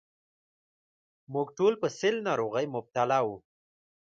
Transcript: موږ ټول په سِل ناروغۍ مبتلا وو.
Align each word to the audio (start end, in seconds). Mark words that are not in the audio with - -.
موږ 1.33 1.47
ټول 1.57 1.73
په 1.81 1.87
سِل 1.99 2.15
ناروغۍ 2.27 2.65
مبتلا 2.75 3.19
وو. 3.23 3.37